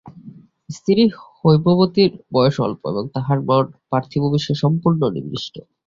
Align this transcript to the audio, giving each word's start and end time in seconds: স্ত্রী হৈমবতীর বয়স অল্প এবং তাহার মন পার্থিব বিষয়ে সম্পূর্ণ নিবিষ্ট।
স্ত্রী 0.69 1.03
হৈমবতীর 1.37 2.11
বয়স 2.33 2.55
অল্প 2.59 2.81
এবং 2.85 3.03
তাহার 3.15 3.37
মন 3.41 3.65
পার্থিব 3.91 4.23
বিষয়ে 4.35 4.61
সম্পূর্ণ 4.63 5.01
নিবিষ্ট। 5.15 5.55